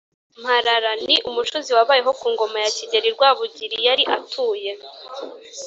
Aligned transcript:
mparara: 0.41 0.91
ni 1.05 1.15
umucuzi 1.29 1.71
wabayeho 1.77 2.11
ku 2.19 2.27
ngoma 2.33 2.57
ya 2.65 2.71
kigeri 2.77 3.07
wa 3.09 3.13
rwabugili 3.15 3.77
yari 3.87 4.03
atuye 4.15 4.71